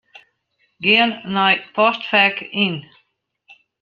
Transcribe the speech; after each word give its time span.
Gean 0.83 1.11
nei 1.35 1.55
Postfek 1.75 2.35
Yn. 2.65 2.75